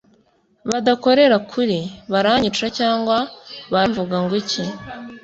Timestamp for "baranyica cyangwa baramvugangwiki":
2.11-4.63